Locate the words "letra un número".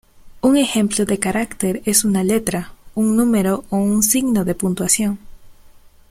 2.23-3.65